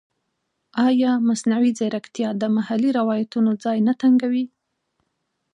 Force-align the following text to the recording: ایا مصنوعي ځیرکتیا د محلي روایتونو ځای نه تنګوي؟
ایا 0.87 1.11
مصنوعي 1.27 1.71
ځیرکتیا 1.79 2.29
د 2.37 2.43
محلي 2.55 2.89
روایتونو 2.99 3.51
ځای 3.63 3.77
نه 3.87 3.93
تنګوي؟ 4.01 4.45